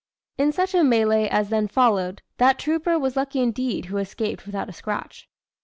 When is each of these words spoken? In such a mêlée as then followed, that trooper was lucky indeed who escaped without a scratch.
In 0.39 0.51
such 0.51 0.73
a 0.73 0.79
mêlée 0.79 1.27
as 1.29 1.49
then 1.49 1.67
followed, 1.67 2.23
that 2.37 2.57
trooper 2.57 2.97
was 2.97 3.15
lucky 3.15 3.39
indeed 3.39 3.85
who 3.85 3.97
escaped 3.97 4.47
without 4.47 4.67
a 4.67 4.73
scratch. 4.73 5.29